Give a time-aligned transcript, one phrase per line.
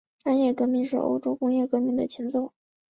[0.23, 2.53] 商业革命是欧洲工业革命的前奏。